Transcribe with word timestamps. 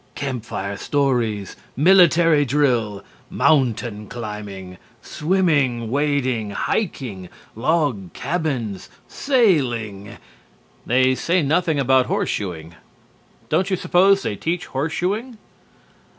Campfire 0.15 0.77
stories, 0.77 1.55
military 1.77 2.43
drill, 2.43 3.03
mountain 3.29 4.07
climbing, 4.07 4.79
swimming, 5.03 5.91
wading, 5.91 6.49
hiking, 6.49 7.29
log 7.55 8.11
cabins, 8.13 8.89
sailing' 9.07 10.17
they 10.87 11.13
say 11.13 11.43
nothing 11.43 11.79
about 11.79 12.07
horseshoeing. 12.07 12.73
Don't 13.47 13.69
you 13.69 13.75
suppose 13.75 14.23
they 14.23 14.35
teach 14.35 14.65
horseshoeing?" 14.65 15.37